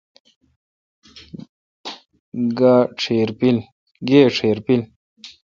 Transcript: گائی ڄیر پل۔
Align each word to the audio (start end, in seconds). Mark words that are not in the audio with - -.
گائی 2.57 3.19
ڄیر 4.07 4.49
پل۔ 4.65 4.77